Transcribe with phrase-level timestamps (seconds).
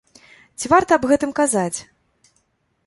[0.61, 1.79] Ці варта аб гэтым казаць?